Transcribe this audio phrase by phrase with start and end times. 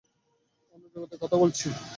[0.75, 1.81] অন্য জগতের কথা বলছি না।